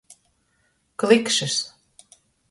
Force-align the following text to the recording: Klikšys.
Klikšys. 1.03 1.57